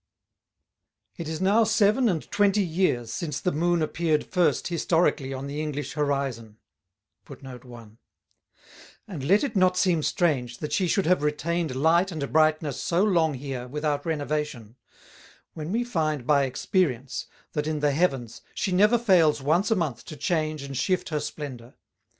[1.15, 5.61] It is now Seven and Twenty Years, since the Moon appeared first Historically on the
[5.61, 6.57] English Horizon:
[7.31, 7.97] And
[9.23, 13.35] let it not seem strange, that she should have retained Light and Brightness so long
[13.35, 14.75] here, without Renovation;
[15.53, 20.03] when we find by Experience, that in the Heavens, she never fails once a Month
[20.05, 21.75] to Change and shift her Splendor.